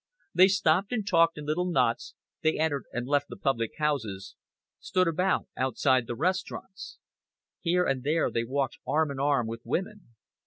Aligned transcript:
They 0.33 0.47
stopped 0.47 0.91
and 0.91 1.07
talked 1.07 1.37
in 1.37 1.45
little 1.45 1.69
knots, 1.69 2.15
they 2.41 2.57
entered 2.57 2.85
and 2.91 3.05
left 3.05 3.27
the 3.29 3.37
public 3.37 3.73
houses, 3.77 4.35
stood 4.79 5.07
about 5.07 5.47
outside 5.55 6.07
the 6.07 6.15
restaurants. 6.15 6.97
Here 7.59 7.85
and 7.85 8.01
there 8.01 8.31
they 8.31 8.43
walked 8.43 8.79
arm 8.87 9.11
in 9.11 9.19
arm 9.19 9.45
with 9.45 9.61
women. 9.63 10.15